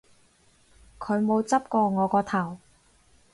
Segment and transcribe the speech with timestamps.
[0.97, 2.57] 佢冇執過我個頭